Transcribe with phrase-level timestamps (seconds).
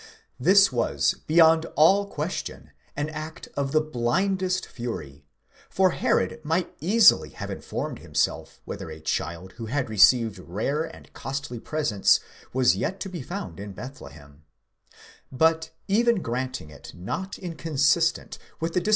[0.39, 5.27] This was, beyond all question, an act of the blindest fury,
[5.69, 11.13] for Herod might easily have informed himself whether a child who had received rare and
[11.13, 12.19] costly presents
[12.51, 14.43] was yet to be found in Bethlehem:
[15.31, 18.89] but even granting it not inconsistent with the dis 168 PART I.